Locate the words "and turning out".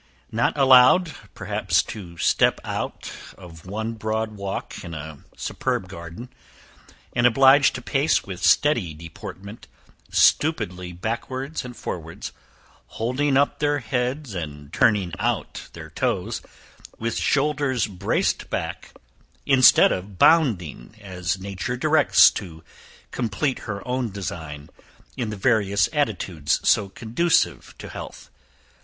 14.33-15.69